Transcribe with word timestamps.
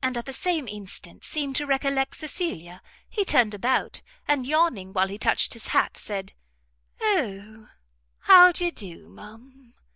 and, 0.00 0.16
at 0.16 0.26
the 0.26 0.32
same 0.32 0.68
instant, 0.68 1.24
seeming 1.24 1.52
to 1.52 1.66
recollect 1.66 2.14
Cecilia, 2.16 2.80
he 3.08 3.24
turned 3.24 3.52
about, 3.52 4.00
and 4.28 4.46
yawning 4.46 4.92
while 4.92 5.08
he 5.08 5.18
touched 5.18 5.54
his 5.54 5.66
hat, 5.74 5.96
said, 5.96 6.34
"O, 7.00 7.66
how 8.20 8.52
d'ye 8.52 8.70
do, 8.70 9.08
ma'am?" 9.08 9.74